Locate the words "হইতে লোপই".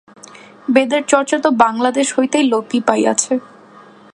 2.17-2.79